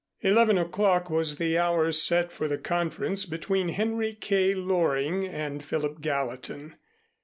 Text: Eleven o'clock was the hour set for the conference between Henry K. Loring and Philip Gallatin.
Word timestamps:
Eleven 0.21 0.57
o'clock 0.57 1.11
was 1.11 1.35
the 1.35 1.59
hour 1.59 1.91
set 1.91 2.31
for 2.31 2.47
the 2.47 2.57
conference 2.57 3.23
between 3.23 3.69
Henry 3.69 4.15
K. 4.15 4.55
Loring 4.55 5.27
and 5.27 5.63
Philip 5.63 6.01
Gallatin. 6.01 6.73